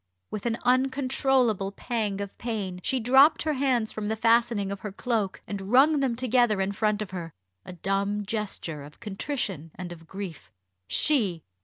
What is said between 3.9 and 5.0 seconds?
from the fastenings of her